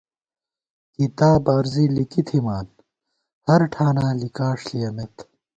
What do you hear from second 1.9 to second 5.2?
لِکی تھِمان، ہر ٹھاناں لِکاݭ ݪِیَمېت